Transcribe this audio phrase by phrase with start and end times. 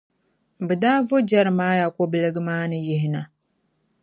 [0.67, 3.21] bɛ daa vo Jeremiah kɔbiliga maa ni yihina.